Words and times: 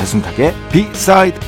배순탁의 0.00 0.54
비사이드 0.72 1.38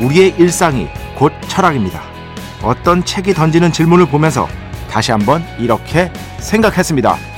우리의 0.00 0.34
일상이 0.36 0.88
곧 1.14 1.32
철학입니다. 1.46 2.02
어떤 2.64 3.04
책이 3.04 3.34
던지는 3.34 3.70
질문을 3.70 4.06
보면서 4.06 4.48
다시 4.90 5.12
한번 5.12 5.44
이렇게 5.60 6.12
생각했습니다. 6.40 7.31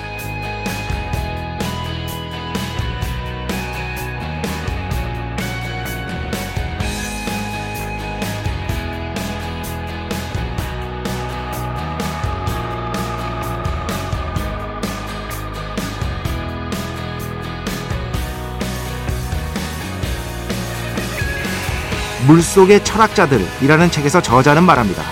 물속의 22.27 22.85
철학자들이라는 22.85 23.91
책에서 23.91 24.23
저자는 24.23 24.65
말합니다. 24.65 25.03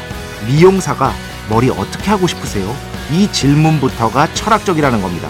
미용사가 0.47 1.13
머리 1.51 1.69
어떻게 1.69 2.11
하고 2.11 2.27
싶으세요? 2.27 2.75
이 3.11 3.31
질문부터가 3.31 4.33
철학적이라는 4.33 5.03
겁니다. 5.03 5.29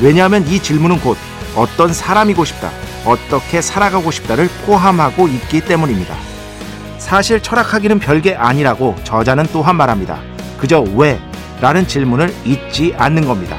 왜냐하면 0.00 0.46
이 0.46 0.60
질문은 0.60 1.00
곧 1.00 1.16
어떤 1.56 1.92
사람이고 1.92 2.44
싶다, 2.44 2.70
어떻게 3.04 3.60
살아가고 3.60 4.10
싶다를 4.10 4.48
포함하고 4.64 5.26
있기 5.28 5.62
때문입니다. 5.62 6.14
사실 6.98 7.40
철학하기는 7.40 7.98
별게 7.98 8.34
아니라고 8.34 8.96
저자는 9.04 9.46
또한 9.52 9.76
말합니다. 9.76 10.20
그저 10.58 10.80
왜? 10.94 11.20
라는 11.60 11.86
질문을 11.86 12.34
잊지 12.44 12.94
않는 12.96 13.26
겁니다. 13.26 13.58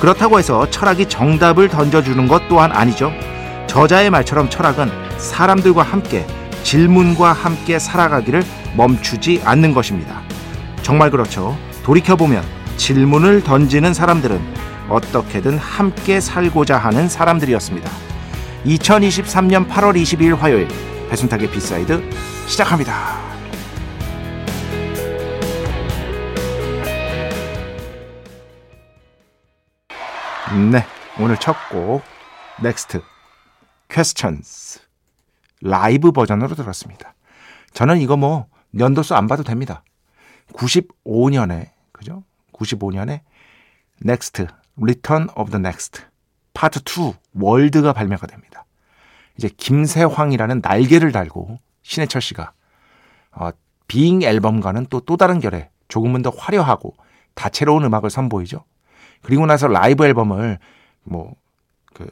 그렇다고 0.00 0.38
해서 0.38 0.68
철학이 0.70 1.06
정답을 1.06 1.68
던져주는 1.68 2.28
것 2.28 2.48
또한 2.48 2.70
아니죠. 2.70 3.12
저자의 3.66 4.10
말처럼 4.10 4.48
철학은 4.48 4.90
사람들과 5.18 5.82
함께 5.82 6.26
질문과 6.68 7.32
함께 7.32 7.78
살아가기를 7.78 8.42
멈추지 8.76 9.40
않는 9.42 9.72
것입니다. 9.72 10.20
정말 10.82 11.10
그렇죠. 11.10 11.56
돌이켜보면 11.82 12.44
질문을 12.76 13.42
던지는 13.42 13.94
사람들은 13.94 14.38
어떻게든 14.90 15.56
함께 15.56 16.20
살고자 16.20 16.76
하는 16.76 17.08
사람들이었습니다. 17.08 17.90
2023년 18.66 19.66
8월 19.66 19.98
22일 20.02 20.36
화요일 20.36 20.68
배순탁의 21.08 21.50
B 21.50 21.60
side 21.60 22.02
시작합니다. 22.46 23.16
네, 30.70 30.84
오늘 31.18 31.38
첫 31.38 31.56
곡 31.70 32.02
넥스트 32.62 33.00
Questions 33.88 34.87
라이브 35.60 36.12
버전으로 36.12 36.54
들었습니다. 36.54 37.14
저는 37.72 37.98
이거 38.00 38.16
뭐 38.16 38.46
연도수 38.78 39.14
안 39.14 39.26
봐도 39.26 39.42
됩니다. 39.42 39.82
95년에 40.52 41.70
그죠? 41.92 42.24
95년에 42.52 43.20
Next 44.04 44.46
Return 44.80 45.28
of 45.36 45.50
the 45.50 45.60
Next 45.60 46.02
Part 46.54 46.80
2 46.80 47.14
World가 47.34 47.92
발매가 47.92 48.26
됩니다. 48.26 48.64
이제 49.36 49.48
김세황이라는 49.48 50.60
날개를 50.62 51.12
달고 51.12 51.58
신해철 51.82 52.20
씨가 52.22 52.52
어, 53.32 53.50
Being 53.86 54.22
앨범과는 54.22 54.86
또또 54.86 55.16
다른 55.16 55.40
결의 55.40 55.70
조금은 55.88 56.22
더 56.22 56.30
화려하고 56.30 56.94
다채로운 57.34 57.84
음악을 57.84 58.10
선보이죠. 58.10 58.64
그리고 59.22 59.46
나서 59.46 59.68
라이브 59.68 60.04
앨범을 60.04 60.58
뭐 61.04 61.34
그 61.98 62.08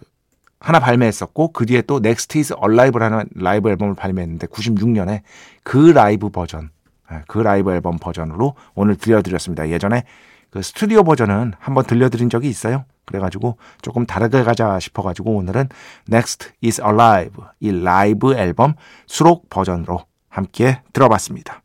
하나 0.66 0.80
발매했었고 0.80 1.52
그 1.52 1.64
뒤에 1.64 1.82
또 1.82 2.00
Next 2.00 2.38
is 2.38 2.54
Alive라는 2.56 3.28
라이브 3.36 3.70
앨범을 3.70 3.94
발매했는데 3.94 4.48
96년에 4.48 5.20
그 5.62 5.92
라이브 5.92 6.28
버전 6.28 6.70
예, 7.12 7.22
그 7.28 7.38
라이브 7.38 7.70
앨범 7.70 7.98
버전으로 8.00 8.56
오늘 8.74 8.96
들려드렸습니다. 8.96 9.68
예전에 9.68 10.02
그 10.50 10.62
스튜디오 10.62 11.04
버전은 11.04 11.52
한번 11.60 11.84
들려드린 11.84 12.28
적이 12.30 12.48
있어요. 12.48 12.84
그래가지고 13.04 13.58
조금 13.80 14.06
다르게 14.06 14.42
가자 14.42 14.80
싶어가지고 14.80 15.36
오늘은 15.36 15.68
Next 16.10 16.50
is 16.64 16.80
Alive 16.80 17.44
이 17.60 17.70
라이브 17.70 18.34
앨범 18.34 18.74
수록 19.06 19.48
버전으로 19.48 20.04
함께 20.28 20.82
들어봤습니다. 20.92 21.62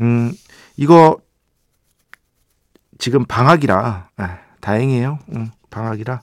음, 0.00 0.32
이거 0.76 1.18
지금 2.98 3.24
방학이라 3.26 4.08
아, 4.16 4.38
다행이에요. 4.60 5.20
음, 5.36 5.52
방학이라 5.70 6.22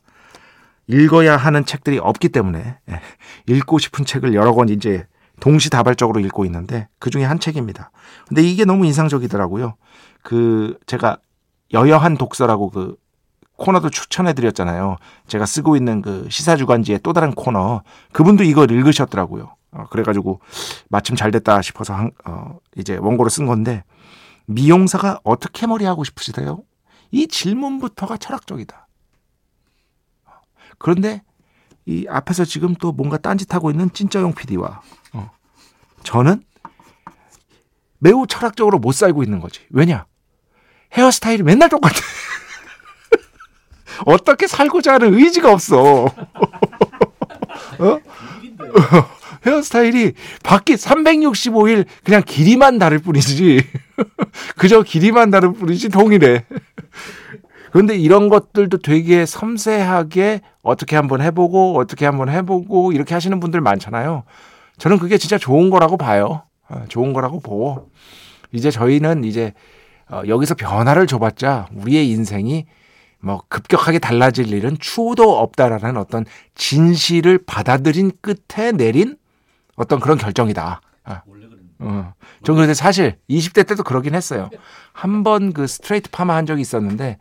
읽어야 0.91 1.37
하는 1.37 1.65
책들이 1.65 1.97
없기 1.97 2.29
때문에 2.29 2.77
예, 2.89 3.01
읽고 3.47 3.79
싶은 3.79 4.05
책을 4.05 4.33
여러 4.33 4.53
권 4.53 4.69
이제 4.69 5.05
동시다발적으로 5.39 6.19
읽고 6.19 6.45
있는데 6.45 6.87
그 6.99 7.09
중에 7.09 7.23
한 7.23 7.39
책입니다. 7.39 7.91
근데 8.27 8.41
이게 8.41 8.65
너무 8.65 8.85
인상적이더라고요. 8.85 9.75
그 10.21 10.77
제가 10.85 11.17
여여한 11.73 12.17
독서라고 12.17 12.69
그 12.69 12.95
코너도 13.57 13.89
추천해 13.89 14.33
드렸잖아요. 14.33 14.97
제가 15.27 15.45
쓰고 15.45 15.75
있는 15.75 16.01
그 16.01 16.27
시사 16.29 16.55
주간지의 16.57 16.99
또 17.03 17.13
다른 17.13 17.31
코너 17.33 17.83
그분도 18.11 18.43
이걸 18.43 18.71
읽으셨더라고요. 18.71 19.55
어, 19.71 19.85
그래가지고 19.89 20.41
마침 20.89 21.15
잘 21.15 21.31
됐다 21.31 21.61
싶어서 21.61 21.93
한, 21.93 22.11
어, 22.25 22.57
이제 22.75 22.97
원고를 22.97 23.29
쓴 23.29 23.45
건데 23.45 23.83
미용사가 24.47 25.19
어떻게 25.23 25.65
머리 25.67 25.85
하고 25.85 26.03
싶으시대요? 26.03 26.63
이 27.11 27.27
질문부터가 27.27 28.17
철학적이다. 28.17 28.87
그런데 30.81 31.21
이 31.85 32.05
앞에서 32.09 32.43
지금 32.43 32.75
또 32.75 32.91
뭔가 32.91 33.17
딴짓하고 33.17 33.71
있는 33.71 33.89
찐짜용 33.93 34.33
PD와 34.33 34.81
어, 35.13 35.31
저는 36.03 36.43
매우 37.99 38.25
철학적으로 38.27 38.79
못 38.79 38.93
살고 38.93 39.21
있는 39.21 39.39
거지. 39.39 39.61
왜냐? 39.69 40.05
헤어스타일이 40.93 41.43
맨날 41.43 41.69
똑같아. 41.69 41.93
어떻게 44.05 44.47
살고자 44.47 44.95
하는 44.95 45.13
의지가 45.13 45.53
없어. 45.53 46.07
어? 47.79 47.79
헤어스타일이 49.45 50.13
바뀌 50.43 50.73
365일 50.73 51.85
그냥 52.03 52.23
길이만 52.25 52.79
다를 52.79 52.97
뿐이지. 52.99 53.63
그저 54.57 54.81
길이만 54.81 55.29
다를 55.29 55.53
뿐이지 55.53 55.89
동일해. 55.89 56.43
그런데 57.71 57.95
이런 57.97 58.29
것들도 58.29 58.79
되게 58.79 59.25
섬세하게 59.25 60.41
어떻게 60.61 60.95
한번 60.95 61.21
해보고 61.21 61.77
어떻게 61.77 62.05
한번 62.05 62.29
해보고 62.29 62.91
이렇게 62.91 63.13
하시는 63.13 63.39
분들 63.39 63.61
많잖아요. 63.61 64.23
저는 64.77 64.99
그게 64.99 65.17
진짜 65.17 65.37
좋은 65.37 65.69
거라고 65.69 65.97
봐요. 65.97 66.43
어, 66.69 66.83
좋은 66.89 67.13
거라고 67.13 67.39
보고 67.39 67.89
이제 68.51 68.71
저희는 68.71 69.23
이제 69.23 69.53
어, 70.09 70.21
여기서 70.27 70.55
변화를 70.55 71.07
줘봤자 71.07 71.67
우리의 71.73 72.09
인생이 72.09 72.65
뭐 73.19 73.41
급격하게 73.49 73.99
달라질 73.99 74.51
일은 74.51 74.77
추호도 74.79 75.39
없다라는 75.39 75.95
어떤 75.97 76.25
진실을 76.55 77.39
받아들인 77.45 78.11
끝에 78.21 78.71
내린 78.71 79.15
어떤 79.75 79.99
그런 79.99 80.17
결정이다. 80.17 80.81
어. 81.05 81.21
어. 81.79 82.13
전 82.43 82.55
그런데 82.55 82.73
사실 82.73 83.17
20대 83.29 83.65
때도 83.67 83.83
그러긴 83.83 84.15
했어요. 84.15 84.49
한 84.93 85.23
번 85.23 85.53
그 85.53 85.67
스트레이트 85.67 86.09
파마 86.11 86.35
한 86.35 86.45
적이 86.45 86.61
있었는데 86.61 87.17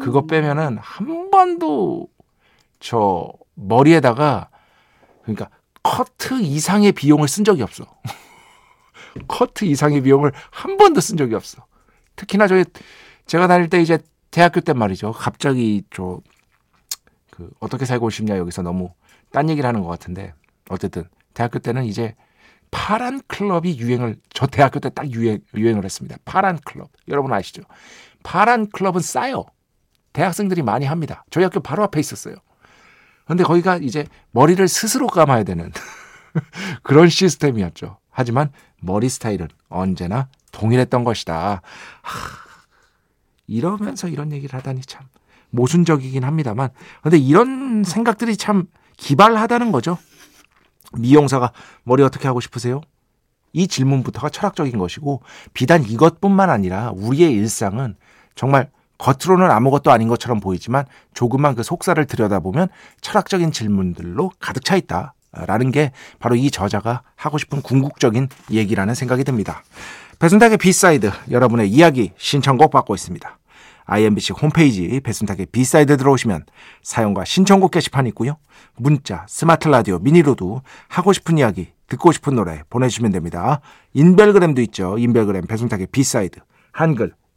그거 0.00 0.26
빼면은 0.26 0.78
한 0.78 1.30
번도 1.30 2.08
저 2.78 3.32
머리에다가 3.54 4.48
그러니까 5.22 5.48
커트 5.82 6.40
이상의 6.42 6.92
비용을 6.92 7.28
쓴 7.28 7.44
적이 7.44 7.62
없어. 7.62 7.84
커트 9.28 9.64
이상의 9.64 10.02
비용을 10.02 10.32
한 10.50 10.76
번도 10.76 11.00
쓴 11.00 11.16
적이 11.16 11.34
없어. 11.34 11.64
특히나 12.16 12.46
저희 12.46 12.64
제가 13.26 13.46
다닐 13.46 13.68
때 13.68 13.80
이제 13.80 13.98
대학교 14.30 14.60
때 14.60 14.72
말이죠. 14.72 15.12
갑자기 15.12 15.82
저 15.90 16.20
그 17.40 17.50
어떻게 17.60 17.86
살고 17.86 18.10
싶냐 18.10 18.36
여기서 18.36 18.60
너무 18.60 18.92
딴 19.32 19.48
얘기를 19.48 19.66
하는 19.66 19.80
것 19.82 19.88
같은데 19.88 20.34
어쨌든 20.68 21.04
대학교 21.32 21.58
때는 21.58 21.84
이제 21.84 22.14
파란 22.70 23.20
클럽이 23.28 23.78
유행을 23.78 24.16
저 24.34 24.46
대학교 24.46 24.78
때 24.78 24.90
딱 24.90 25.10
유행 25.10 25.40
유행을 25.54 25.84
했습니다. 25.84 26.18
파란 26.26 26.58
클럽 26.64 26.90
여러분 27.08 27.32
아시죠? 27.32 27.62
파란 28.22 28.68
클럽은 28.70 29.00
싸요. 29.00 29.46
대학생들이 30.12 30.62
많이 30.62 30.86
합니다. 30.86 31.24
저희 31.30 31.44
학교 31.44 31.60
바로 31.60 31.82
앞에 31.84 32.00
있었어요. 32.00 32.34
근데 33.26 33.44
거기가 33.44 33.76
이제 33.76 34.06
머리를 34.32 34.66
스스로 34.66 35.06
감아야 35.06 35.44
되는 35.44 35.70
그런 36.82 37.08
시스템이었죠. 37.08 37.98
하지만 38.10 38.50
머리 38.80 39.08
스타일은 39.08 39.48
언제나 39.68 40.28
동일했던 40.52 41.04
것이다. 41.04 41.62
하, 42.02 42.28
이러면서 43.46 44.08
이런 44.08 44.32
얘기를 44.32 44.58
하다니 44.58 44.82
참 44.82 45.06
모순적이긴 45.50 46.24
합니다만 46.24 46.70
근데 47.02 47.18
이런 47.18 47.84
생각들이 47.84 48.36
참 48.36 48.66
기발하다는 48.96 49.72
거죠. 49.72 49.98
미용사가 50.92 51.52
머리 51.84 52.02
어떻게 52.02 52.26
하고 52.26 52.40
싶으세요? 52.40 52.80
이 53.52 53.66
질문부터가 53.66 54.28
철학적인 54.28 54.78
것이고 54.78 55.22
비단 55.54 55.84
이것뿐만 55.84 56.50
아니라 56.50 56.92
우리의 56.94 57.32
일상은 57.32 57.96
정말 58.34 58.70
겉으로는 59.00 59.50
아무것도 59.50 59.90
아닌 59.90 60.08
것처럼 60.08 60.40
보이지만 60.40 60.84
조금만 61.14 61.54
그 61.54 61.62
속살을 61.62 62.06
들여다보면 62.06 62.68
철학적인 63.00 63.50
질문들로 63.50 64.30
가득 64.38 64.64
차 64.64 64.76
있다. 64.76 65.14
라는 65.32 65.70
게 65.70 65.92
바로 66.18 66.34
이 66.34 66.50
저자가 66.50 67.02
하고 67.14 67.38
싶은 67.38 67.62
궁극적인 67.62 68.28
얘기라는 68.50 68.94
생각이 68.94 69.22
듭니다. 69.22 69.62
배순탁의 70.18 70.58
B 70.58 70.68
side 70.68 71.10
여러분의 71.30 71.70
이야기 71.70 72.12
신청곡 72.16 72.72
받고 72.72 72.94
있습니다. 72.94 73.38
IMBC 73.84 74.32
홈페이지 74.32 75.00
배순탁의 75.00 75.46
B 75.46 75.56
side 75.56 75.96
들어오시면 75.96 76.46
사연과 76.82 77.24
신청곡 77.24 77.70
게시판 77.70 78.06
있고요. 78.08 78.38
문자, 78.76 79.24
스마트 79.28 79.68
라디오, 79.68 79.98
미니로도 79.98 80.62
하고 80.88 81.12
싶은 81.12 81.38
이야기, 81.38 81.72
듣고 81.88 82.12
싶은 82.12 82.34
노래 82.34 82.62
보내주시면 82.68 83.12
됩니다. 83.12 83.60
인별그램도 83.94 84.60
있죠. 84.62 84.98
인별그램 84.98 85.46
배순탁의 85.46 85.88
B 85.92 86.02
side 86.02 86.40
한글, 86.72 87.14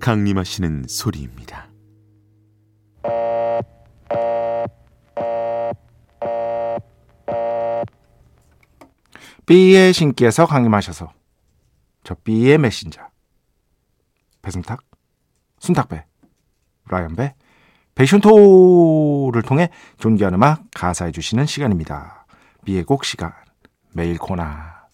강림하시는 0.00 0.84
소리입니다. 0.88 1.68
B의 9.46 9.92
신께서 9.94 10.46
강림하셔서 10.46 11.10
저 12.04 12.14
B의 12.22 12.58
메신저 12.58 13.00
배승탁, 14.42 14.82
순탁배, 15.58 16.04
라이언배, 16.88 17.34
배슌토를 17.94 19.42
통해 19.42 19.70
존귀한 19.98 20.34
음악 20.34 20.64
가사해 20.74 21.12
주시는 21.12 21.46
시간입니다. 21.46 22.26
B의 22.64 22.84
곡 22.84 23.04
시간 23.04 23.32
매일 23.94 24.18
코나 24.18 24.86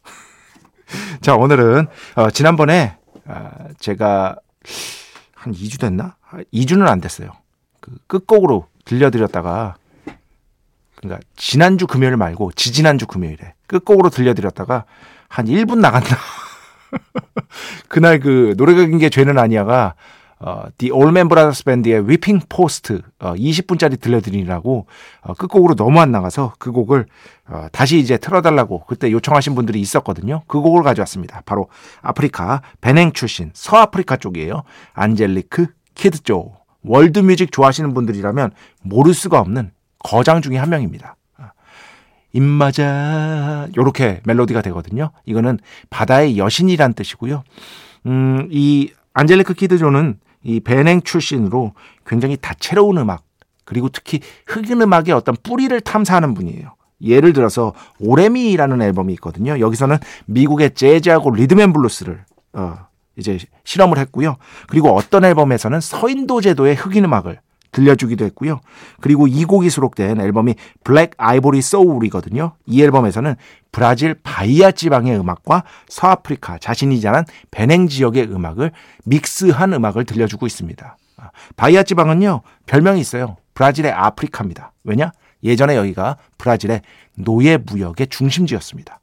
자 1.20 1.34
오늘은 1.36 1.86
어, 2.16 2.30
지난번에 2.30 2.96
어, 3.26 3.50
제가 3.78 4.36
한 5.34 5.52
2주 5.52 5.80
됐나? 5.80 6.16
2주는 6.52 6.86
안 6.86 7.00
됐어요. 7.00 7.30
그 7.80 7.90
끝곡으로 8.06 8.66
들려드렸다가 8.84 9.76
그러니까 10.96 11.20
지난주 11.36 11.86
금요일 11.86 12.16
말고 12.16 12.52
지지난주 12.52 13.06
금요일에 13.06 13.54
끝곡으로 13.66 14.08
들려드렸다가 14.10 14.84
한 15.28 15.46
1분 15.46 15.78
나갔나? 15.78 16.16
그날 17.88 18.20
그 18.20 18.54
노래가 18.56 18.86
긴 18.86 18.98
게 18.98 19.08
죄는 19.10 19.38
아니야가 19.38 19.94
어, 20.44 20.66
The 20.76 20.92
Allman 20.92 21.28
Brothers 21.28 21.64
Band의 21.64 22.00
Whipping 22.00 22.46
Post 22.48 22.98
어, 23.18 23.32
20분짜리 23.34 23.98
들려드리라고 23.98 24.86
어, 25.22 25.34
끝곡으로 25.34 25.74
너무 25.74 26.00
안 26.00 26.12
나가서 26.12 26.54
그 26.58 26.70
곡을 26.70 27.06
어, 27.48 27.66
다시 27.72 27.98
이제 27.98 28.18
틀어달라고 28.18 28.84
그때 28.86 29.10
요청하신 29.10 29.54
분들이 29.54 29.80
있었거든요. 29.80 30.42
그 30.46 30.60
곡을 30.60 30.82
가져왔습니다. 30.82 31.42
바로 31.46 31.68
아프리카 32.02 32.60
베냉 32.82 33.12
출신 33.12 33.50
서아프리카 33.54 34.18
쪽이에요. 34.18 34.64
안젤리크 34.92 35.68
키드조 35.94 36.52
World 36.82 37.16
music 37.16 37.50
좋아하시는 37.50 37.94
분들이라면 37.94 38.52
모를 38.82 39.14
수가 39.14 39.40
없는 39.40 39.70
거장 39.98 40.42
중에 40.42 40.58
한 40.58 40.68
명입니다. 40.68 41.16
입맞아 42.34 43.68
요렇게 43.76 44.20
멜로디가 44.24 44.60
되거든요. 44.62 45.12
이거는 45.24 45.58
바다의 45.88 46.36
여신이란 46.36 46.94
뜻이고요. 46.94 47.44
음, 48.06 48.48
이 48.50 48.90
안젤리크 49.14 49.54
키드조는 49.54 50.18
이 50.44 50.60
베냉 50.60 51.02
출신으로 51.02 51.72
굉장히 52.06 52.36
다채로운 52.36 52.98
음악 52.98 53.24
그리고 53.64 53.88
특히 53.88 54.20
흑인 54.46 54.80
음악의 54.82 55.12
어떤 55.12 55.36
뿌리를 55.42 55.78
탐사하는 55.80 56.34
분이에요. 56.34 56.74
예를 57.02 57.32
들어서 57.32 57.72
Oremi라는 57.98 58.80
앨범이 58.80 59.12
있거든요. 59.14 59.58
여기서는 59.58 59.98
미국의 60.26 60.74
재즈하고 60.74 61.30
리듬앤블루스를 61.32 62.24
어, 62.52 62.78
이제 63.16 63.38
실험을 63.64 63.98
했고요. 63.98 64.36
그리고 64.68 64.94
어떤 64.94 65.24
앨범에서는 65.24 65.80
서인도 65.80 66.40
제도의 66.40 66.74
흑인 66.76 67.04
음악을 67.04 67.40
들려주기도 67.74 68.24
했고요. 68.24 68.60
그리고 69.00 69.26
이 69.26 69.44
곡이 69.44 69.68
수록된 69.68 70.20
앨범이 70.20 70.54
Black 70.84 71.12
Ivory 71.18 71.60
Soul이거든요. 71.60 72.54
이 72.66 72.82
앨범에서는 72.82 73.34
브라질 73.72 74.14
바이아 74.22 74.70
지방의 74.70 75.18
음악과 75.18 75.64
서아프리카 75.88 76.58
자신이 76.58 77.00
자란 77.00 77.24
베냉 77.50 77.88
지역의 77.88 78.32
음악을 78.32 78.70
믹스한 79.04 79.74
음악을 79.74 80.04
들려주고 80.04 80.46
있습니다. 80.46 80.96
바이아 81.56 81.82
지방은요 81.82 82.42
별명이 82.66 83.00
있어요. 83.00 83.36
브라질의 83.54 83.92
아프리카입니다. 83.92 84.72
왜냐? 84.84 85.12
예전에 85.42 85.76
여기가 85.76 86.16
브라질의 86.38 86.82
노예 87.16 87.56
무역의 87.56 88.06
중심지였습니다. 88.08 89.00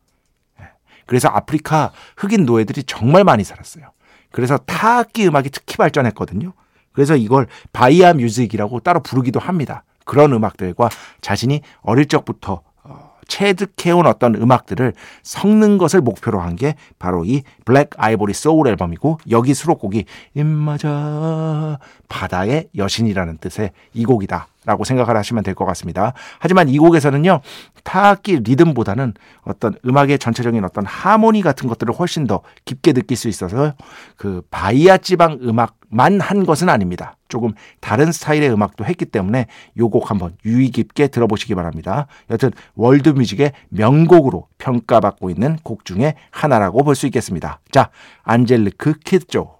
예. 0.61 0.65
그래서 1.05 1.27
아프리카 1.29 1.91
흑인 2.17 2.45
노예들이 2.45 2.83
정말 2.83 3.23
많이 3.23 3.43
살았어요. 3.43 3.91
그래서 4.31 4.57
타악기 4.57 5.27
음악이 5.27 5.49
특히 5.49 5.77
발전했거든요. 5.77 6.53
그래서 6.93 7.15
이걸 7.15 7.47
바이아 7.73 8.13
music이라고 8.13 8.79
따로 8.81 9.01
부르기도 9.01 9.39
합니다. 9.39 9.83
그런 10.05 10.33
음악들과 10.33 10.89
자신이 11.21 11.61
어릴 11.81 12.07
적부터 12.07 12.61
어, 12.83 13.11
체득해온 13.27 14.07
어떤 14.07 14.35
음악들을 14.35 14.93
섞는 15.23 15.77
것을 15.77 16.01
목표로 16.01 16.41
한 16.41 16.55
게 16.55 16.75
바로 16.99 17.23
이 17.23 17.43
Black 17.65 17.91
Ivory 17.97 18.33
Soul 18.33 18.67
앨범이고 18.67 19.19
여기 19.29 19.53
수록곡이 19.53 20.05
입맞아 20.33 21.79
바다의 22.09 22.67
여신이라는 22.75 23.37
뜻의 23.37 23.71
이 23.93 24.05
곡이다. 24.05 24.47
라고 24.65 24.83
생각을 24.83 25.17
하시면 25.17 25.43
될 25.43 25.55
것 25.55 25.65
같습니다. 25.65 26.13
하지만 26.39 26.69
이 26.69 26.77
곡에서는요, 26.77 27.41
타악기 27.83 28.37
리듬보다는 28.39 29.13
어떤 29.41 29.73
음악의 29.85 30.19
전체적인 30.19 30.63
어떤 30.63 30.85
하모니 30.85 31.41
같은 31.41 31.67
것들을 31.67 31.93
훨씬 31.95 32.27
더 32.27 32.41
깊게 32.65 32.93
느낄 32.93 33.17
수 33.17 33.27
있어서 33.27 33.73
그 34.17 34.43
바이아 34.51 34.97
지방 34.97 35.39
음악만 35.41 36.21
한 36.21 36.45
것은 36.45 36.69
아닙니다. 36.69 37.17
조금 37.27 37.53
다른 37.79 38.11
스타일의 38.11 38.51
음악도 38.51 38.85
했기 38.85 39.05
때문에 39.05 39.47
요 39.79 39.89
곡 39.89 40.09
한번 40.11 40.35
유의 40.45 40.69
깊게 40.69 41.07
들어보시기 41.07 41.55
바랍니다. 41.55 42.07
여튼 42.29 42.51
월드 42.75 43.09
뮤직의 43.09 43.53
명곡으로 43.69 44.47
평가받고 44.57 45.29
있는 45.29 45.57
곡 45.63 45.85
중에 45.85 46.15
하나라고 46.29 46.83
볼 46.83 46.95
수 46.95 47.07
있겠습니다. 47.07 47.59
자, 47.71 47.89
안젤리크 48.23 48.99
키드조 48.99 49.55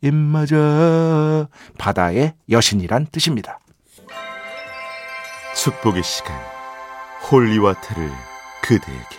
이에만자 0.00 1.48
바다의 1.78 2.34
여신이란 2.50 3.06
뜻입니다. 3.10 3.58
축복의 5.56 6.02
시간 6.02 6.36
holy 7.30 7.55
water를 7.55 8.10
그대에게 8.60 9.16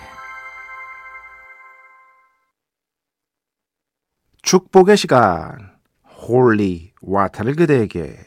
축복의 4.42 4.98
시간 4.98 5.58
holy 6.04 6.92
water를 7.02 7.56
그대에게 7.56 8.18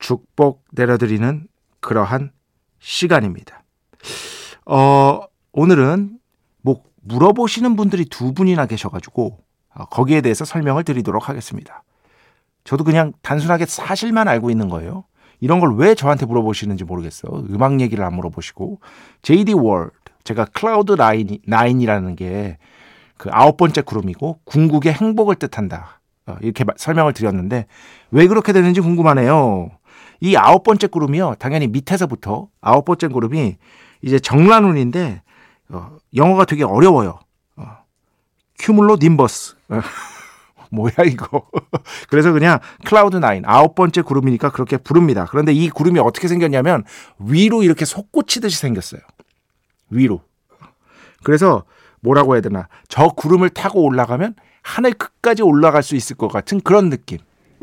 축복 0.00 0.64
내려드리는 0.72 1.46
그러한 1.80 2.32
시간입니다. 2.80 3.62
어, 4.66 5.20
오늘은 5.52 6.18
뭐 6.62 6.82
물어보시는 7.02 7.76
분들이 7.76 8.06
두 8.06 8.34
분이나 8.34 8.66
계셔가지고 8.66 9.38
어, 9.74 9.84
거기에 9.86 10.20
대해서 10.20 10.44
설명을 10.44 10.82
드리도록 10.82 11.28
하겠습니다. 11.28 11.84
저도 12.64 12.84
그냥 12.84 13.12
단순하게 13.22 13.66
사실만 13.66 14.26
알고 14.28 14.50
있는 14.50 14.68
거예요. 14.68 15.04
이런 15.40 15.60
걸 15.60 15.74
왜 15.76 15.94
저한테 15.94 16.26
물어보시는지 16.26 16.84
모르겠어. 16.84 17.28
음악 17.50 17.80
얘기를 17.80 18.04
안 18.04 18.14
물어보시고 18.14 18.80
JD 19.22 19.54
월드 19.54 19.92
제가 20.24 20.44
cloud 20.46 20.92
nine, 20.96 21.38
nine이라는 21.46 22.16
게 22.16 22.58
그 23.20 23.28
아홉 23.32 23.58
번째 23.58 23.82
구름이고 23.82 24.40
궁극의 24.44 24.94
행복을 24.94 25.34
뜻한다. 25.36 26.00
어, 26.26 26.36
이렇게 26.40 26.64
설명을 26.78 27.12
드렸는데 27.12 27.66
왜 28.10 28.26
그렇게 28.26 28.54
되는지 28.54 28.80
궁금하네요. 28.80 29.70
이 30.20 30.36
아홉 30.36 30.62
번째 30.62 30.86
구름이요. 30.86 31.34
당연히 31.38 31.66
밑에서부터 31.68 32.48
아홉 32.62 32.86
번째 32.86 33.08
구름이 33.08 33.58
이제 34.00 34.18
적란운인데 34.18 35.20
어, 35.68 35.90
영어가 36.16 36.46
되게 36.46 36.64
어려워요. 36.64 37.18
어, 37.56 37.64
큐물로 38.58 38.96
님버스. 38.98 39.56
뭐야 40.70 40.92
이거. 41.06 41.46
그래서 42.08 42.32
그냥 42.32 42.58
클라우드 42.84 43.16
나인 43.16 43.42
아홉 43.46 43.74
번째 43.74 44.02
그룹이니까 44.02 44.50
그렇게 44.50 44.76
부릅니다. 44.76 45.26
그런데 45.28 45.52
이 45.52 45.68
그룹이 45.68 45.98
어떻게 45.98 46.28
생겼냐면 46.28 46.84
위로 47.18 47.62
이렇게 47.62 47.84
솟구치듯이 47.84 48.58
생겼어요. 48.58 49.00
위로. 49.90 50.22
그래서 51.22 51.64
뭐라고 52.00 52.34
해야 52.34 52.40
되나 52.40 52.68
저 52.88 53.08
구름을 53.08 53.50
타고 53.50 53.82
올라가면 53.82 54.34
하늘 54.62 54.92
끝까지 54.92 55.42
올라갈 55.42 55.82
수 55.82 55.96
있을 55.96 56.16
것 56.16 56.28
같은 56.28 56.60
그런 56.60 56.90
느낌. 56.90 57.18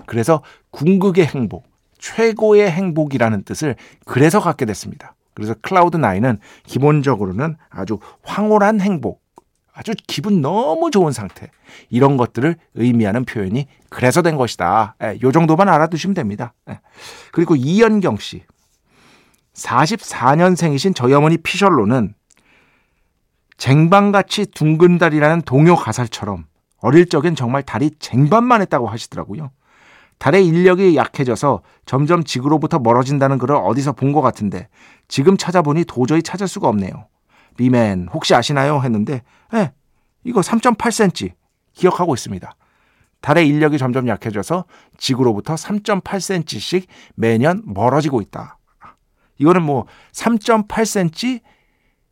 그래서 0.05 0.43
궁극의 0.71 1.25
행복, 1.25 1.65
최고의 1.97 2.69
행복이라는 2.69 3.43
뜻을 3.43 3.75
그래서 4.05 4.39
갖게 4.39 4.65
됐습니다. 4.65 5.15
그래서 5.33 5.55
클라우드 5.61 5.97
나인은 5.97 6.39
기본적으로는 6.65 7.57
아주 7.69 7.99
황홀한 8.23 8.81
행복, 8.81 9.21
아주 9.77 9.93
기분 10.07 10.41
너무 10.41 10.89
좋은 10.89 11.11
상태 11.11 11.51
이런 11.89 12.17
것들을 12.17 12.55
의미하는 12.73 13.25
표현이 13.25 13.67
그래서 13.89 14.23
된 14.23 14.35
것이다. 14.35 14.95
예, 15.03 15.19
요 15.21 15.31
정도만 15.31 15.69
알아두시면 15.69 16.15
됩니다. 16.15 16.55
예. 16.67 16.79
그리고 17.31 17.55
이연경 17.55 18.17
씨 18.17 18.43
44년생이신 19.53 20.95
저희 20.95 21.13
어머니 21.13 21.37
피셜로는 21.37 22.15
쟁반같이 23.57 24.47
둥근 24.47 24.97
달이라는 24.97 25.43
동요 25.43 25.75
가사처럼 25.75 26.45
어릴 26.79 27.07
적엔 27.07 27.35
정말 27.35 27.61
달이 27.61 27.91
쟁반만 27.99 28.61
했다고 28.61 28.87
하시더라고요. 28.87 29.51
달의 30.17 30.47
인력이 30.47 30.95
약해져서 30.95 31.61
점점 31.85 32.23
지구로부터 32.23 32.79
멀어진다는 32.79 33.37
글을 33.37 33.55
어디서 33.55 33.91
본 33.93 34.11
것 34.11 34.21
같은데 34.21 34.69
지금 35.07 35.37
찾아보니 35.37 35.85
도저히 35.85 36.23
찾을 36.23 36.47
수가 36.47 36.67
없네요. 36.67 37.07
비맨 37.57 38.09
혹시 38.13 38.33
아시나요? 38.33 38.81
했는데 38.81 39.23
네, 39.51 39.73
이거 40.23 40.41
3.8cm 40.41 41.33
기억하고 41.73 42.13
있습니다. 42.13 42.55
달의 43.21 43.47
인력이 43.47 43.77
점점 43.77 44.07
약해져서 44.07 44.65
지구로부터 44.97 45.55
3.8cm씩 45.55 46.85
매년 47.15 47.63
멀어지고 47.65 48.21
있다. 48.21 48.57
이거는 49.39 49.63
뭐 49.63 49.85
3.8cm 50.13 51.41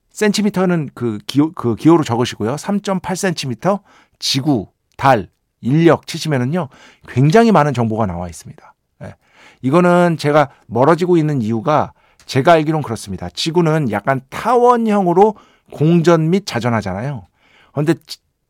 센티미터는 0.09 0.89
그 0.93 1.19
기호, 1.27 1.51
그 1.51 1.75
기호로 1.75 2.03
적으시고요. 2.03 2.55
3.8cm 2.55 3.81
지구, 4.19 4.67
달, 4.97 5.29
인력 5.61 6.07
치시면은요. 6.07 6.69
굉장히 7.07 7.51
많은 7.51 7.73
정보가 7.73 8.05
나와 8.05 8.29
있습니다. 8.29 8.73
네. 8.99 9.15
이거는 9.61 10.15
제가 10.17 10.49
멀어지고 10.67 11.17
있는 11.17 11.41
이유가 11.41 11.93
제가 12.25 12.53
알기론 12.53 12.82
그렇습니다. 12.82 13.29
지구는 13.29 13.91
약간 13.91 14.22
타원형으로 14.29 15.36
공전 15.72 16.29
및 16.29 16.46
자전하잖아요. 16.46 17.25
그런데 17.72 17.96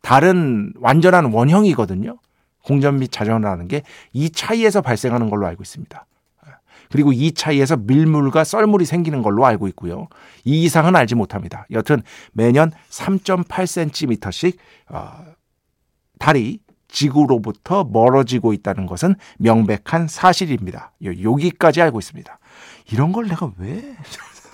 달은 0.02 0.74
완전한 0.80 1.32
원형이거든요. 1.34 2.18
공전 2.64 3.00
및 3.00 3.12
자전하는 3.12 3.68
게 3.68 3.84
이 4.14 4.30
차이에서 4.30 4.82
발생하는 4.82 5.30
걸로 5.30 5.46
알고 5.48 5.64
있습니다. 5.64 6.06
그리고 6.92 7.12
이 7.12 7.32
차이에서 7.32 7.78
밀물과 7.78 8.44
썰물이 8.44 8.86
생기는 8.86 9.22
걸로 9.22 9.46
알고 9.46 9.68
있고요. 9.70 10.08
이 10.44 10.64
이상은 10.64 10.96
알지 10.96 11.16
못합니다. 11.16 11.66
여튼 11.72 12.02
매년 12.32 12.72
3.8cm씩 12.90 14.58
어, 14.90 15.26
달이 16.20 16.60
지구로부터 16.88 17.84
멀어지고 17.84 18.54
있다는 18.54 18.86
것은 18.86 19.16
명백한 19.40 20.08
사실입니다. 20.08 20.94
여기까지 21.04 21.82
알고 21.82 22.00
있습니다. 22.00 22.38
이런 22.92 23.12
걸 23.12 23.28
내가 23.28 23.52
왜? 23.58 23.96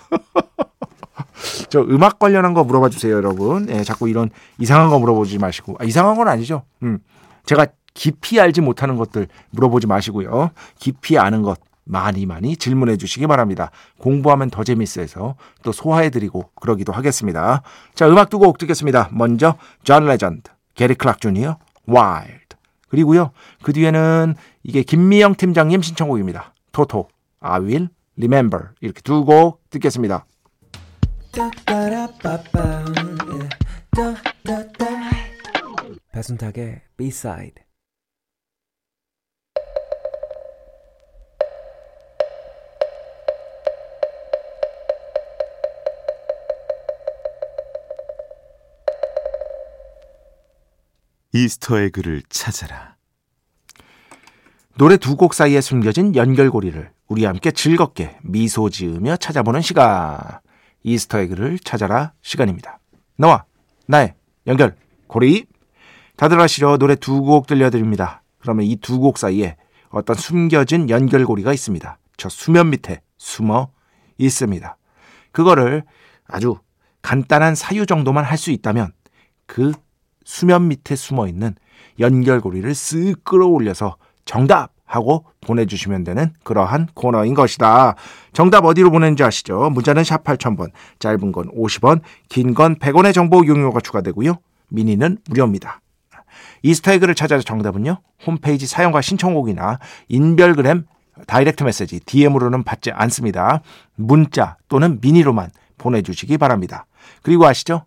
저 1.70 1.82
음악 1.82 2.20
관련한 2.20 2.54
거 2.54 2.64
물어봐 2.64 2.90
주세요, 2.90 3.16
여러분. 3.16 3.68
예, 3.70 3.84
자꾸 3.84 4.10
이런 4.10 4.30
이상한 4.60 4.90
거 4.90 5.00
물어보지 5.00 5.38
마시고. 5.40 5.78
아, 5.80 5.84
이상한 5.84 6.16
건 6.16 6.28
아니죠. 6.28 6.64
음. 6.84 7.00
제가 7.46 7.68
깊이 7.94 8.40
알지 8.40 8.62
못하는 8.62 8.96
것들 8.98 9.28
물어보지 9.52 9.88
마시고요. 9.88 10.52
깊이 10.78 11.18
아는 11.18 11.42
것 11.42 11.60
많이 11.84 12.26
많이 12.26 12.56
질문해 12.56 12.98
주시기 12.98 13.28
바랍니다. 13.28 13.72
공부하면 14.00 14.50
더 14.50 14.64
재밌어서 14.64 15.36
또 15.64 15.72
소화해 15.72 16.10
드리고 16.10 16.52
그러기도 16.56 16.94
하겠습니다. 16.94 17.64
자, 17.96 18.08
음악 18.08 18.30
두 18.30 18.40
곡 18.40 18.58
듣겠습니다. 18.60 19.10
먼저 19.12 19.56
존 19.84 20.06
레전드, 20.06 20.52
게리 20.76 20.96
클락 20.96 21.20
주니어, 21.20 21.58
Wild. 21.88 22.56
그리고요. 22.90 23.32
그 23.64 23.74
뒤에는 23.74 24.36
이게 24.64 24.84
김미영 24.84 25.36
팀장님 25.36 25.82
신청곡입니다. 25.82 26.54
토토, 26.72 27.08
I 27.40 27.62
will 27.62 27.90
remember. 28.18 28.70
이렇게 28.82 29.02
두 29.02 29.24
곡 29.26 29.62
듣겠습니다. 29.70 30.26
배순탁의 36.12 36.82
B-side 36.98 37.64
Easter 51.34 51.75
egg를 51.75 52.24
찾아라. 52.30 52.96
노래 54.78 54.98
두 54.98 55.16
곡 55.16 55.34
사이에 55.34 55.62
숨겨진 55.62 56.16
연결고리를 56.16 56.92
우리 57.12 57.26
함께 57.26 57.52
즐겁게 57.52 58.16
미소 58.22 58.70
지으며 58.70 59.18
찾아보는 59.18 59.60
시간. 59.60 60.18
Easter 60.84 61.19
egg를 61.19 61.60
찾아라 61.60 62.14
시간입니다. 62.22 62.80
너와 63.18 63.44
나의 63.86 64.14
연결 64.48 64.78
고리. 65.08 65.46
다들 66.16 66.40
아시죠? 66.40 66.78
노래 66.78 66.96
두 66.96 67.22
곡 67.22 67.48
들려드립니다. 67.48 68.24
그러면 68.40 68.66
이 68.66 68.78
두 68.78 68.98
곡 69.02 69.18
사이에 69.18 69.58
어떤 69.90 70.16
숨겨진 70.16 70.90
연결고리가 70.90 71.52
있습니다. 71.52 71.98
저 72.16 72.30
수면 72.30 72.70
밑에 72.70 73.02
숨어 73.18 73.72
있습니다. 74.18 74.78
그거를 75.34 75.84
아주 76.30 76.60
간단한 77.02 77.56
사유 77.56 77.86
정도만 77.86 78.24
할 78.24 78.38
수 78.38 78.52
있다면 78.52 78.94
그 79.48 79.74
수면 80.24 80.70
밑에 80.70 80.96
숨어 80.96 81.28
있는 81.28 81.56
연결고리를 82.00 82.72
쓱 82.72 83.26
끌어올려서 83.26 83.98
정답! 84.24 84.72
하고 84.92 85.26
보내주시면 85.40 86.04
되는 86.04 86.34
그러한 86.44 86.90
코너인 86.94 87.34
것이다. 87.34 87.96
정답 88.34 88.66
어디로 88.66 88.92
보내는지 88.92 89.24
아시죠? 89.24 89.70
문자는 89.70 90.04
샵 90.04 90.24
8000번, 90.26 90.72
짧은 91.00 91.32
건 91.32 91.50
50원, 91.56 92.02
긴 92.28 92.54
건 92.54 92.76
100원의 92.76 93.14
정보 93.14 93.46
이용료가 93.46 93.80
추가되고요. 93.80 94.36
미니는 94.68 95.20
무료입니다. 95.30 95.80
Easter 96.64 96.88
egg를 96.88 97.16
찾아서 97.16 97.44
정답은요. 97.44 98.02
홈페이지 98.28 98.68
사연과 98.68 99.02
신청곡이나 99.02 99.80
인별그램 100.10 100.86
direct 101.26 101.64
message 101.64 102.00
DM으로는 102.02 102.64
받지 102.64 102.92
않습니다. 102.92 103.62
문자 103.96 104.58
또는 104.68 105.00
미니로만 105.02 105.52
보내주시기 105.78 106.38
바랍니다. 106.38 106.86
그리고 107.22 107.46
아시죠? 107.46 107.86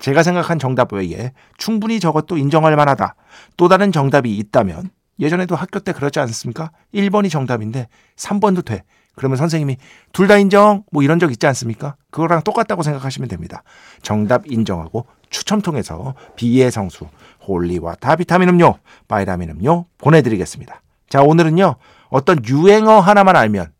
제가 0.00 0.22
생각한 0.22 0.58
정답 0.58 0.92
외에 0.92 1.32
충분히 1.56 2.00
저것도 2.00 2.36
인정할 2.36 2.76
만하다. 2.76 3.14
또 3.56 3.68
다른 3.68 3.92
정답이 3.92 4.36
있다면 4.36 4.90
예전에도 5.20 5.56
학교 5.56 5.78
때 5.80 5.92
그렇지 5.92 6.18
않습니까? 6.20 6.70
1번이 6.94 7.30
정답인데 7.30 7.88
3번도 8.16 8.64
돼. 8.64 8.82
그러면 9.14 9.36
선생님이 9.36 9.76
둘 10.12 10.26
다 10.26 10.36
인정 10.38 10.82
뭐 10.90 11.02
이런 11.02 11.18
적 11.20 11.30
있지 11.30 11.46
않습니까? 11.46 11.94
그거랑 12.10 12.42
똑같다고 12.42 12.82
생각하시면 12.82 13.28
됩니다. 13.28 13.62
정답 14.02 14.50
인정하고 14.50 15.06
추첨 15.30 15.60
통해서 15.62 16.14
B의 16.36 16.70
성수 16.70 17.06
holy 17.46 17.77
water 17.77 18.16
비타민 18.16 18.48
음료, 18.48 18.78
바이라민 19.06 19.50
음료 19.50 19.86
보내드리겠습니다. 19.98 20.82
자, 21.08 21.22
오늘은요, 21.22 21.76
어떤 22.08 22.44
유행어 22.44 22.98
하나만 23.00 23.36
알면, 23.36 23.72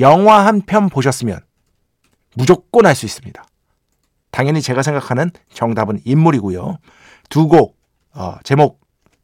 영화 0.00 0.44
한 0.44 0.60
편 0.62 0.88
보셨으면, 0.90 1.40
무조건 2.34 2.84
알 2.84 2.94
수 2.94 3.06
있습니다. 3.06 3.42
당연히 4.30 4.60
제가 4.60 4.82
생각하는 4.82 5.30
정답은 5.52 6.00
인물이고요. 6.04 6.78
두 7.30 7.48
곡, 7.48 7.76
어, 8.14 8.36
제목 8.44 8.77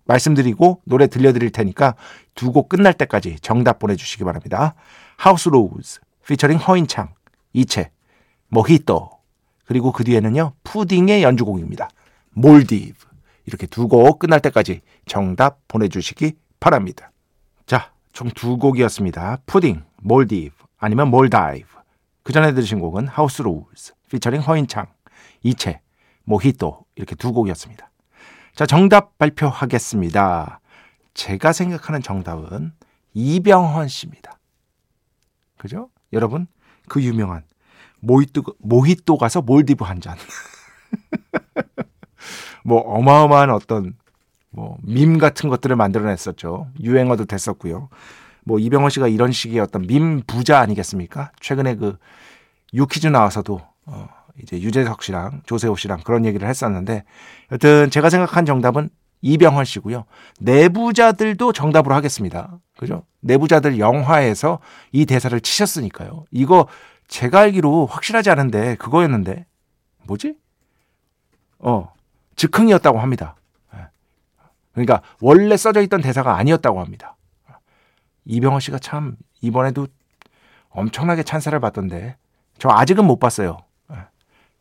말씀드리고 0.06 0.82
노래 0.84 1.06
들려드릴 1.06 1.50
테니까 1.50 1.94
두 2.34 2.52
곡 2.52 2.68
끝날 2.68 2.92
때까지 2.94 3.36
정답 3.40 3.78
보내주시기 3.78 4.24
바랍니다. 4.24 4.74
하우스 5.16 5.48
로우즈, 5.48 6.00
피처링 6.26 6.58
허인창, 6.58 7.14
이채, 7.52 7.90
모히또, 8.48 9.10
그리고 9.64 9.92
그 9.92 10.04
뒤에는요, 10.04 10.52
푸딩의 10.64 11.22
연주곡입니다. 11.22 11.88
몰디브. 12.32 13.06
이렇게 13.46 13.66
두 13.66 13.88
곡 13.88 14.18
끝날 14.18 14.40
때까지 14.40 14.80
정답 15.06 15.58
보내주시기 15.68 16.32
바랍니다. 16.60 17.10
자, 17.66 17.92
총 18.12 18.30
두 18.30 18.58
곡이었습니다. 18.58 19.38
푸딩, 19.46 19.82
몰디브, 20.02 20.54
아니면 20.78 21.08
몰다이브. 21.08 21.66
그 22.22 22.32
전에 22.32 22.52
들으신 22.52 22.78
곡은 22.80 23.06
하우스 23.08 23.42
로우즈, 23.42 23.92
피처링 24.10 24.40
허인창, 24.40 24.86
이채, 25.42 25.80
모히또 26.24 26.84
이렇게 26.96 27.14
두 27.14 27.32
곡이었습니다. 27.32 27.90
자, 28.54 28.66
정답 28.66 29.18
발표하겠습니다. 29.18 30.60
제가 31.14 31.52
생각하는 31.52 32.02
정답은 32.02 32.72
이병헌 33.14 33.88
씨입니다. 33.88 34.38
그죠? 35.58 35.88
여러분, 36.12 36.46
그 36.88 37.02
유명한 37.02 37.42
모히또, 38.00 38.42
모히또 38.58 39.16
가서 39.16 39.42
몰디브 39.42 39.84
한 39.84 40.00
잔. 40.00 40.16
뭐 42.64 42.80
어마어마한 42.80 43.50
어떤 43.50 43.94
뭐 44.50 44.78
밈 44.82 45.18
같은 45.18 45.48
것들을 45.48 45.74
만들어냈었죠. 45.74 46.68
유행어도 46.80 47.24
됐었고요. 47.24 47.88
뭐 48.44 48.58
이병헌 48.58 48.90
씨가 48.90 49.08
이런 49.08 49.32
식의 49.32 49.58
어떤 49.58 49.86
밈 49.86 50.22
부자 50.26 50.60
아니겠습니까? 50.60 51.32
최근에 51.40 51.76
그 51.76 51.96
유퀴즈 52.72 53.08
나와서도 53.08 53.60
어 53.86 54.08
이제 54.42 54.60
유재석 54.60 55.02
씨랑 55.02 55.42
조세호 55.46 55.76
씨랑 55.76 56.00
그런 56.04 56.24
얘기를 56.24 56.48
했었는데 56.48 57.04
여튼 57.52 57.90
제가 57.90 58.10
생각한 58.10 58.44
정답은 58.44 58.90
이병헌 59.22 59.64
씨고요. 59.64 60.04
내부자들도 60.40 61.52
정답으로 61.52 61.94
하겠습니다. 61.94 62.58
그죠? 62.76 63.04
내부자들 63.20 63.78
영화에서 63.78 64.58
이 64.92 65.06
대사를 65.06 65.38
치셨으니까요. 65.40 66.26
이거 66.30 66.66
제가 67.08 67.40
알기로 67.40 67.86
확실하지 67.86 68.30
않은데 68.30 68.76
그거였는데 68.76 69.46
뭐지? 70.04 70.36
어 71.58 71.92
즉흥이었다고 72.36 72.98
합니다. 72.98 73.36
예. 73.74 73.86
그러니까 74.72 75.00
원래 75.20 75.56
써져 75.56 75.80
있던 75.80 76.02
대사가 76.02 76.36
아니었다고 76.36 76.80
합니다. 76.80 77.16
이병헌 78.26 78.60
씨가 78.60 78.78
참 78.78 79.16
이번에도 79.40 79.86
엄청나게 80.68 81.22
찬사를 81.22 81.58
받던데 81.60 82.16
저 82.58 82.68
아직은 82.70 83.06
못 83.06 83.18
봤어요. 83.18 83.58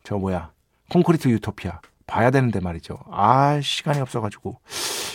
예. 0.04 0.08
저 0.08 0.18
뭐야 0.18 0.52
콘크리트 0.90 1.28
유토피아 1.28 1.80
봐야 2.06 2.30
되는데 2.30 2.60
말이죠. 2.60 2.98
아 3.10 3.60
시간이 3.60 4.00
없어가지고 4.00 4.58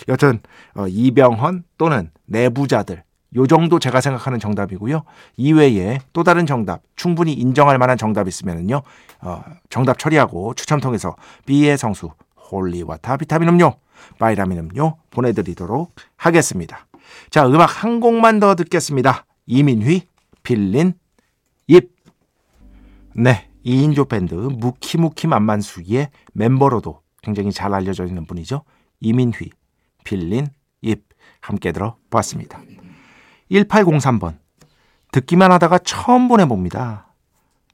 여튼 0.07 0.39
어, 0.75 0.87
이병헌 0.87 1.63
또는 1.77 2.11
내부자들 2.25 3.03
요 3.35 3.47
정도 3.47 3.77
제가 3.79 4.01
생각하는 4.01 4.39
정답이고요. 4.39 5.03
이외에 5.37 5.99
또 6.13 6.23
다른 6.23 6.45
정답, 6.47 6.81
충분히 6.95 7.33
인정할 7.33 7.77
만한 7.77 7.97
정답 7.97 8.27
있으면은요, 8.27 8.81
어, 9.21 9.43
정답 9.69 9.99
처리하고 9.99 10.55
추첨 10.55 10.79
통해서 10.79 11.15
B의 11.45 11.77
성수, 11.77 12.09
holy 12.51 12.81
water 12.81 13.17
비타민 13.17 13.49
음료, 13.49 13.75
바이라민 14.17 14.57
음료 14.57 14.97
보내드리도록 15.11 15.93
하겠습니다. 16.17 16.87
자, 17.29 17.47
음악 17.47 17.83
한 17.83 17.99
곡만 17.99 18.39
더 18.39 18.55
듣겠습니다. 18.55 19.25
이민휘, 19.45 20.07
빌린, 20.41 20.93
입. 21.67 21.93
네, 23.13 23.48
2인조 23.65 24.09
밴드 24.09 24.33
무키무키 24.33 25.27
만만수의 25.27 26.09
멤버로도 26.33 27.01
굉장히 27.21 27.51
잘 27.51 27.73
알려져 27.73 28.05
있는 28.05 28.25
분이죠. 28.25 28.63
이민휘, 29.01 29.49
빌린, 30.03 30.47
입 30.81 31.05
함께 31.41 31.71
들어봤습니다. 31.71 32.59
1803번. 33.51 34.37
듣기만 35.11 35.51
하다가 35.51 35.79
처음 35.79 36.27
보내봅니다. 36.27 37.13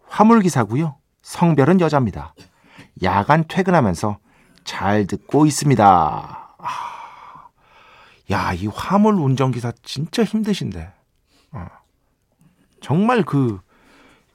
화물기사고요. 0.07 0.95
성별은 1.21 1.81
여자입니다. 1.81 2.33
야간 3.03 3.45
퇴근하면서 3.47 4.19
잘 4.63 5.05
듣고 5.05 5.45
있습니다. 5.45 5.85
아, 6.57 7.49
야, 8.31 8.53
이 8.53 8.67
화물 8.67 9.15
운전기사 9.15 9.73
진짜 9.83 10.23
힘드신데. 10.23 10.91
어. 11.51 11.67
정말 12.81 13.23
그, 13.23 13.59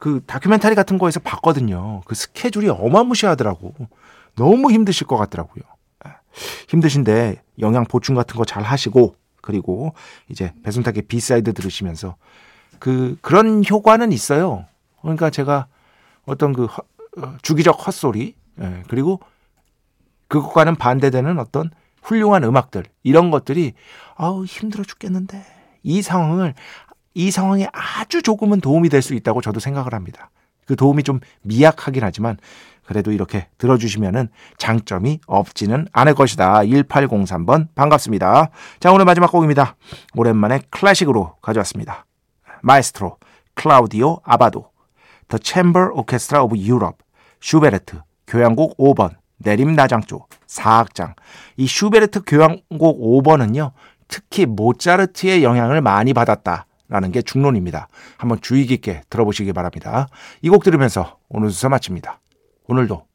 그 0.00 0.22
다큐멘터리 0.26 0.74
같은 0.74 0.98
거에서 0.98 1.20
봤거든요. 1.20 2.00
그 2.06 2.14
스케줄이 2.16 2.68
어마무시하더라고. 2.70 3.74
너무 4.34 4.72
힘드실 4.72 5.06
것 5.06 5.16
같더라고요. 5.18 5.62
예. 6.06 6.12
힘드신데 6.68 7.42
영양 7.60 7.84
보충 7.84 8.14
같은 8.14 8.34
거 8.36 8.44
잘 8.44 8.62
하시고 8.62 9.14
그리고 9.42 9.92
이제 10.28 10.52
배순탁의 10.64 11.02
B-side 11.02 11.52
들으시면서 11.52 12.16
그 12.78 13.18
그런 13.20 13.62
효과는 13.68 14.10
있어요. 14.12 14.64
그러니까 15.02 15.28
제가 15.28 15.66
어떤 16.24 16.54
그 16.54 16.64
허, 16.64 16.82
어, 17.18 17.36
주기적 17.42 17.86
헛소리 17.86 18.34
예, 18.60 18.82
그리고 18.88 19.20
그것과는 20.28 20.76
반대되는 20.76 21.38
어떤 21.38 21.70
훌륭한 22.02 22.42
음악들 22.44 22.84
이런 23.02 23.30
것들이 23.30 23.74
아우 24.16 24.44
힘들어 24.46 24.82
죽겠는데 24.84 25.44
이 25.82 26.00
상황을 26.00 26.54
이 27.14 27.30
상황에 27.30 27.68
아주 27.72 28.22
조금은 28.22 28.60
도움이 28.60 28.88
될 28.88 29.02
수 29.02 29.14
있다고 29.14 29.40
저도 29.40 29.60
생각을 29.60 29.94
합니다. 29.94 30.30
그 30.66 30.76
도움이 30.76 31.02
좀 31.02 31.20
미약하긴 31.42 32.04
하지만 32.04 32.36
그래도 32.84 33.12
이렇게 33.12 33.48
들어주시면은 33.58 34.28
장점이 34.58 35.20
없지는 35.26 35.86
않을 35.92 36.14
것이다. 36.14 36.60
1803번 36.60 37.68
반갑습니다. 37.74 38.50
자, 38.78 38.92
오늘 38.92 39.04
마지막 39.04 39.30
곡입니다. 39.32 39.76
오랜만에 40.14 40.60
클래식으로 40.70 41.36
가져왔습니다. 41.40 42.04
마에스트로 42.62 43.16
클라우디오 43.54 44.20
아바도 44.24 44.70
The 45.28 45.40
Chamber 45.42 45.90
Orchestra 45.92 46.42
of 46.44 46.56
Europe 46.56 46.98
슈베르트 47.40 48.00
교향곡 48.26 48.76
5번 48.76 49.10
내림나장조 49.38 50.26
4악장 50.46 51.14
이 51.56 51.66
슈베르트 51.66 52.22
교향곡 52.26 53.00
5번은요 53.00 53.72
특히 54.08 54.44
모차르트의 54.46 55.42
영향을 55.42 55.80
많이 55.80 56.12
받았다 56.12 56.66
라는 56.90 57.12
게 57.12 57.22
중론입니다. 57.22 57.88
한번 58.18 58.40
주의 58.42 58.66
깊게 58.66 59.02
들어보시기 59.08 59.52
바랍니다. 59.54 60.08
이 60.42 60.50
곡 60.50 60.64
들으면서 60.64 61.18
오늘 61.28 61.50
수사 61.50 61.68
마칩니다. 61.70 62.20
오늘도 62.66 63.06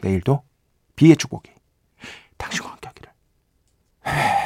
내일도 0.00 0.42
비의 0.94 1.16
축복이 1.16 1.50
당신과 2.38 2.70
함께 2.70 2.88
하기를. 2.88 4.45